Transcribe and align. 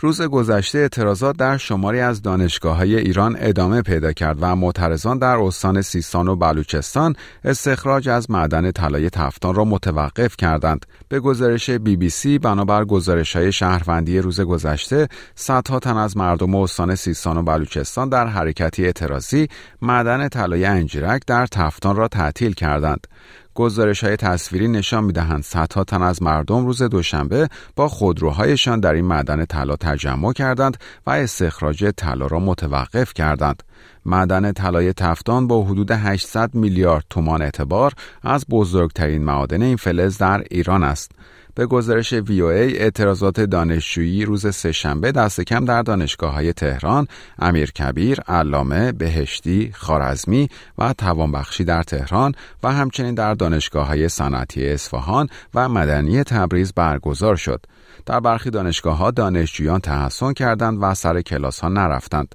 روز 0.00 0.22
گذشته 0.22 0.78
اعتراضات 0.78 1.36
در 1.36 1.56
شماری 1.56 2.00
از 2.00 2.22
دانشگاه 2.22 2.76
های 2.76 2.96
ایران 2.96 3.36
ادامه 3.38 3.82
پیدا 3.82 4.12
کرد 4.12 4.36
و 4.40 4.56
معترضان 4.56 5.18
در 5.18 5.36
استان 5.36 5.82
سیستان 5.82 6.28
و 6.28 6.36
بلوچستان 6.36 7.16
استخراج 7.44 8.08
از 8.08 8.30
معدن 8.30 8.70
طلای 8.70 9.10
تفتان 9.10 9.54
را 9.54 9.64
متوقف 9.64 10.36
کردند. 10.36 10.86
به 11.08 11.20
گزارش 11.20 11.70
بی 11.70 11.96
بی 11.96 12.10
سی 12.10 12.38
بنابر 12.38 12.84
گزارش 12.84 13.36
های 13.36 13.52
شهروندی 13.52 14.18
روز 14.18 14.40
گذشته 14.40 15.08
صدها 15.34 15.78
تن 15.78 15.96
از 15.96 16.16
مردم 16.16 16.54
استان 16.54 16.94
سیستان 16.94 17.36
و 17.36 17.42
بلوچستان 17.42 18.08
در 18.08 18.26
حرکتی 18.26 18.84
اعتراضی 18.84 19.48
معدن 19.82 20.28
طلای 20.28 20.64
انجیرک 20.64 21.22
در 21.26 21.46
تفتان 21.46 21.96
را 21.96 22.08
تعطیل 22.08 22.52
کردند. 22.52 23.06
گزارش 23.54 24.04
های 24.04 24.16
تصویری 24.16 24.68
نشان 24.68 25.04
می‌دهند 25.04 25.42
صدها 25.42 25.84
تن 25.84 26.02
از 26.02 26.22
مردم 26.22 26.66
روز 26.66 26.82
دوشنبه 26.82 27.48
با 27.76 27.88
خودروهایشان 27.88 28.80
در 28.80 28.92
این 28.92 29.04
معدن 29.04 29.44
طلا 29.44 29.76
تجمع 29.76 30.32
کردند 30.32 30.76
و 31.06 31.10
استخراج 31.10 31.90
طلا 31.96 32.26
را 32.26 32.38
متوقف 32.38 33.14
کردند. 33.14 33.62
معدن 34.06 34.52
طلای 34.52 34.92
تفتان 34.92 35.46
با 35.46 35.62
حدود 35.62 35.90
800 35.90 36.54
میلیارد 36.54 37.04
تومان 37.10 37.42
اعتبار 37.42 37.92
از 38.22 38.44
بزرگترین 38.50 39.24
معادن 39.24 39.62
این 39.62 39.76
فلز 39.76 40.18
در 40.18 40.44
ایران 40.50 40.84
است. 40.84 41.12
به 41.54 41.66
گزارش 41.66 42.12
وی 42.12 42.42
ای 42.42 42.78
اعتراضات 42.78 43.40
دانشجویی 43.40 44.24
روز 44.24 44.54
سهشنبه 44.54 45.12
دست 45.12 45.40
کم 45.40 45.64
در 45.64 45.82
دانشگاه 45.82 46.32
های 46.32 46.52
تهران، 46.52 47.06
امیرکبیر، 47.38 48.20
علامه، 48.20 48.92
بهشتی، 48.92 49.70
خارزمی 49.74 50.48
و 50.78 50.92
توانبخشی 50.92 51.64
در 51.64 51.82
تهران 51.82 52.34
و 52.62 52.72
همچنین 52.72 53.14
در 53.14 53.34
دانشگاه 53.34 53.86
های 53.86 54.08
صنعتی 54.08 54.68
اصفهان 54.68 55.28
و 55.54 55.68
مدنی 55.68 56.24
تبریز 56.24 56.72
برگزار 56.72 57.36
شد. 57.36 57.66
در 58.06 58.20
برخی 58.20 58.50
دانشگاه 58.50 58.96
ها 58.96 59.10
دانشجویان 59.10 59.80
تحسن 59.80 60.32
کردند 60.32 60.78
و 60.80 60.94
سر 60.94 61.22
کلاس 61.22 61.60
ها 61.60 61.68
نرفتند. 61.68 62.34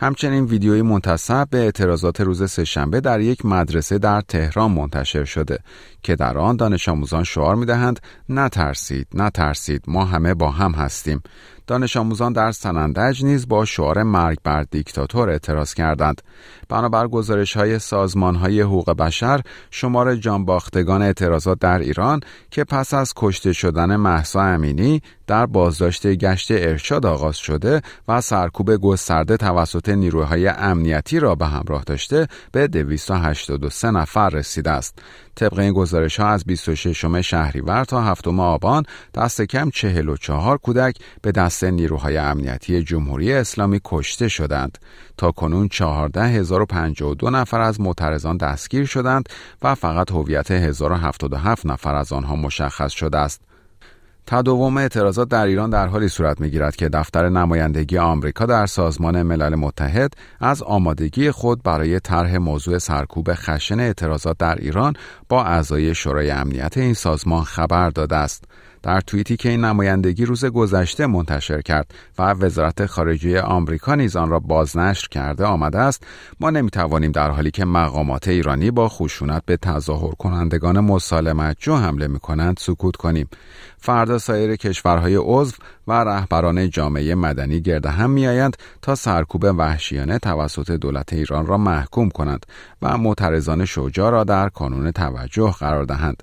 همچنین 0.00 0.44
ویدیوی 0.44 0.82
منتصب 0.82 1.48
به 1.50 1.58
اعتراضات 1.58 2.20
روز 2.20 2.50
سهشنبه 2.50 3.00
در 3.00 3.20
یک 3.20 3.46
مدرسه 3.46 3.98
در 3.98 4.20
تهران 4.20 4.70
منتشر 4.70 5.24
شده 5.24 5.58
که 6.02 6.16
در 6.16 6.38
آن 6.38 6.56
دانش 6.56 6.88
آموزان 6.88 7.24
شعار 7.24 7.54
می‌دهند 7.54 8.00
نترسید 8.28 9.06
نترسید 9.14 9.84
ما 9.88 10.04
همه 10.04 10.34
با 10.34 10.50
هم 10.50 10.72
هستیم. 10.72 11.22
دانش 11.66 11.96
آموزان 11.96 12.32
در 12.32 12.52
سنندج 12.52 13.24
نیز 13.24 13.48
با 13.48 13.64
شعار 13.64 14.02
مرگ 14.02 14.38
بر 14.44 14.62
دیکتاتور 14.62 15.30
اعتراض 15.30 15.74
کردند. 15.74 16.22
بنابر 16.68 17.08
گزارش 17.08 17.56
های 17.56 17.78
سازمان 17.78 18.34
های 18.34 18.60
حقوق 18.60 18.90
بشر 18.90 19.40
شمار 19.70 20.16
جانباختگان 20.16 21.02
اعتراضات 21.02 21.58
در 21.58 21.78
ایران 21.78 22.20
که 22.50 22.64
پس 22.64 22.94
از 22.94 23.12
کشته 23.16 23.52
شدن 23.52 23.96
محسا 23.96 24.42
امینی 24.42 25.02
در 25.26 25.46
بازداشت 25.46 26.06
گشت 26.06 26.50
ارشاد 26.50 27.06
آغاز 27.06 27.36
شده 27.36 27.82
و 28.08 28.20
سرکوب 28.20 28.76
گسترده 28.76 29.36
توسط 29.36 29.87
نیروهای 29.90 30.48
امنیتی 30.48 31.20
را 31.20 31.34
به 31.34 31.46
همراه 31.46 31.82
داشته 31.84 32.26
به 32.52 32.68
283 32.68 33.90
نفر 33.90 34.28
رسیده 34.28 34.70
است. 34.70 34.98
طبق 35.34 35.58
این 35.58 35.72
گزارش 35.72 36.20
ها 36.20 36.28
از 36.28 36.44
26 36.44 37.04
شهریور 37.20 37.84
تا 37.84 38.02
7 38.02 38.28
آبان 38.28 38.84
دست 39.14 39.42
کم 39.42 39.70
44 39.70 40.58
کودک 40.58 40.96
به 41.22 41.32
دست 41.32 41.64
نیروهای 41.64 42.16
امنیتی 42.16 42.82
جمهوری 42.82 43.32
اسلامی 43.32 43.80
کشته 43.84 44.28
شدند. 44.28 44.78
تا 45.16 45.30
کنون 45.30 45.68
14052 45.68 47.30
نفر 47.30 47.60
از 47.60 47.80
معترضان 47.80 48.36
دستگیر 48.36 48.84
شدند 48.84 49.28
و 49.62 49.74
فقط 49.74 50.10
هویت 50.10 50.50
1077 50.50 51.66
نفر 51.66 51.94
از 51.94 52.12
آنها 52.12 52.36
مشخص 52.36 52.92
شده 52.92 53.18
است. 53.18 53.47
تداوم 54.30 54.76
اعتراضات 54.76 55.28
در 55.28 55.46
ایران 55.46 55.70
در 55.70 55.86
حالی 55.86 56.08
صورت 56.08 56.40
می‌گیرد 56.40 56.76
که 56.76 56.88
دفتر 56.88 57.28
نمایندگی 57.28 57.98
آمریکا 57.98 58.46
در 58.46 58.66
سازمان 58.66 59.22
ملل 59.22 59.54
متحد 59.54 60.12
از 60.40 60.62
آمادگی 60.62 61.30
خود 61.30 61.62
برای 61.62 62.00
طرح 62.00 62.36
موضوع 62.36 62.78
سرکوب 62.78 63.30
خشن 63.34 63.80
اعتراضات 63.80 64.38
در 64.38 64.54
ایران 64.54 64.94
با 65.28 65.44
اعضای 65.44 65.94
شورای 65.94 66.30
امنیت 66.30 66.76
این 66.76 66.94
سازمان 66.94 67.44
خبر 67.44 67.90
داده 67.90 68.16
است. 68.16 68.44
در 68.82 69.00
توییتی 69.00 69.36
که 69.36 69.48
این 69.48 69.64
نمایندگی 69.64 70.24
روز 70.24 70.44
گذشته 70.44 71.06
منتشر 71.06 71.62
کرد 71.62 71.94
و 72.18 72.22
وزارت 72.22 72.86
خارجه 72.86 73.40
آمریکا 73.40 73.94
نیز 73.94 74.16
آن 74.16 74.30
را 74.30 74.40
بازنشر 74.40 75.08
کرده 75.08 75.44
آمده 75.44 75.78
است 75.78 76.06
ما 76.40 76.50
نمی‌توانیم 76.50 77.12
در 77.12 77.30
حالی 77.30 77.50
که 77.50 77.64
مقامات 77.64 78.28
ایرانی 78.28 78.70
با 78.70 78.88
خشونت 78.88 79.42
به 79.46 79.56
تظاهر 79.56 80.14
کنندگان 80.14 80.80
مسالمت 80.80 81.56
جو 81.60 81.76
حمله 81.76 82.06
می 82.06 82.18
کنند 82.18 82.56
سکوت 82.60 82.96
کنیم. 82.96 83.28
فردا 83.78 84.18
سایر 84.18 84.56
کشورهای 84.56 85.16
عضو 85.22 85.56
و 85.86 85.92
رهبران 85.92 86.70
جامعه 86.70 87.14
مدنی 87.14 87.60
گرد 87.60 87.86
هم 87.86 88.10
میآیند 88.10 88.56
تا 88.82 88.94
سرکوب 88.94 89.44
وحشیانه 89.44 90.18
توسط 90.18 90.70
دولت 90.70 91.12
ایران 91.12 91.46
را 91.46 91.58
محکوم 91.58 92.08
کنند 92.08 92.46
و 92.82 92.98
معترضان 92.98 93.64
شجاع 93.64 94.10
را 94.10 94.24
در 94.24 94.48
کانون 94.48 94.90
توجه 94.90 95.54
قرار 95.60 95.84
دهند. 95.84 96.22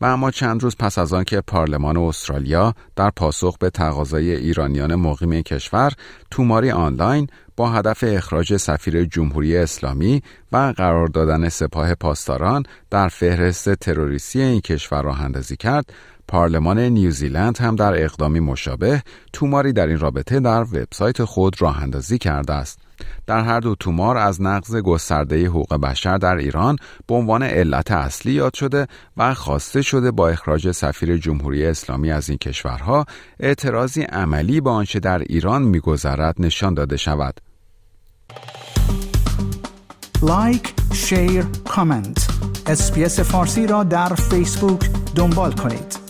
و 0.00 0.04
اما 0.04 0.30
چند 0.30 0.62
روز 0.62 0.76
پس 0.76 0.98
از 0.98 1.12
آنکه 1.12 1.40
پارلمان 1.40 1.96
استرالیا 1.96 2.74
در 2.96 3.10
پاسخ 3.10 3.58
به 3.58 3.70
تقاضای 3.70 4.36
ایرانیان 4.36 4.94
مقیم 4.94 5.42
کشور 5.42 5.92
توماری 6.30 6.70
آنلاین 6.70 7.26
با 7.56 7.70
هدف 7.70 8.04
اخراج 8.06 8.56
سفیر 8.56 9.04
جمهوری 9.04 9.56
اسلامی 9.56 10.22
و 10.52 10.74
قرار 10.76 11.06
دادن 11.06 11.48
سپاه 11.48 11.94
پاسداران 11.94 12.62
در 12.90 13.08
فهرست 13.08 13.74
تروریستی 13.74 14.42
این 14.42 14.60
کشور 14.60 15.02
راه 15.02 15.22
اندازی 15.22 15.56
کرد 15.56 15.92
پارلمان 16.28 16.78
نیوزیلند 16.78 17.58
هم 17.58 17.76
در 17.76 18.04
اقدامی 18.04 18.40
مشابه 18.40 19.02
توماری 19.32 19.72
در 19.72 19.86
این 19.86 19.98
رابطه 19.98 20.40
در 20.40 20.62
وبسایت 20.62 21.24
خود 21.24 21.62
راه 21.62 21.82
اندازی 21.82 22.18
کرده 22.18 22.52
است. 22.52 22.78
در 23.26 23.40
هر 23.40 23.60
دو 23.60 23.74
تومار 23.74 24.16
از 24.16 24.42
نقض 24.42 24.76
گسترده 24.76 25.46
حقوق 25.46 25.74
بشر 25.74 26.16
در 26.16 26.36
ایران 26.36 26.76
به 27.06 27.14
عنوان 27.14 27.42
علت 27.42 27.90
اصلی 27.90 28.32
یاد 28.32 28.54
شده 28.54 28.86
و 29.16 29.34
خواسته 29.34 29.82
شده 29.82 30.10
با 30.10 30.28
اخراج 30.28 30.70
سفیر 30.70 31.16
جمهوری 31.16 31.66
اسلامی 31.66 32.10
از 32.10 32.28
این 32.28 32.38
کشورها 32.38 33.04
اعتراضی 33.40 34.02
عملی 34.02 34.60
به 34.60 34.70
آنچه 34.70 35.00
در 35.00 35.18
ایران 35.18 35.62
میگذرد 35.62 36.34
نشان 36.38 36.74
داده 36.74 36.96
شود. 36.96 37.40
لایک، 40.22 40.74
شیر، 40.92 41.44
کامنت. 41.64 42.28
اسپیس 42.66 43.20
فارسی 43.20 43.66
را 43.66 43.84
در 43.84 44.08
فیسبوک 44.14 44.90
دنبال 45.14 45.52
کنید. 45.52 46.01